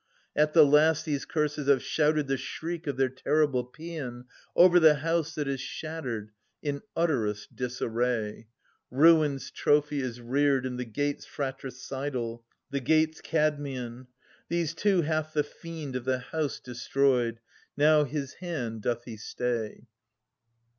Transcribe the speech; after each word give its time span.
At 0.35 0.53
the 0.53 0.65
last 0.65 1.05
these 1.05 1.25
Curses 1.25 1.67
have 1.67 1.83
shouted 1.83 2.25
the 2.25 2.35
shriek 2.35 2.87
of 2.87 2.97
their 2.97 3.07
terrible 3.09 3.63
paean 3.63 4.25
Over 4.55 4.79
the 4.79 4.95
house 4.95 5.35
that 5.35 5.47
is 5.47 5.61
shattered 5.61 6.31
in 6.63 6.81
utterest 6.95 7.55
disarray. 7.55 8.47
Ruin's 8.89 9.51
trophy 9.51 10.01
is 10.01 10.19
reared 10.19 10.65
in 10.65 10.77
the 10.77 10.85
gates 10.85 11.27
fratricidal, 11.27 12.43
the 12.71 12.79
gates 12.79 13.21
Kadmeian. 13.21 14.07
These 14.49 14.73
two 14.73 15.03
hath 15.03 15.33
the 15.33 15.43
fiend 15.43 15.95
of 15.95 16.05
the 16.05 16.17
house 16.17 16.59
destroyed: 16.59 17.39
now 17.77 18.03
his 18.03 18.33
hand 18.41 18.81
doth 18.81 19.03
he 19.03 19.17
stay. 19.17 19.85